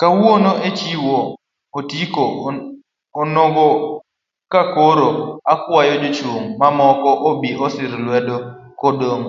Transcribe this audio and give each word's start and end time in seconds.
Kawuono 0.00 0.52
echiwo 0.68 1.16
otiko 1.78 2.24
onogo 3.20 3.68
kakoro 4.52 5.08
okwayo 5.52 5.94
jochung' 6.02 6.46
mamoko 6.60 7.10
obi 7.28 7.50
osir 7.64 7.92
lwedo 8.04 8.36
Kadogo. 8.80 9.28